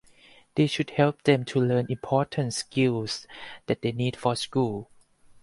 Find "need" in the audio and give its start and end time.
3.91-4.15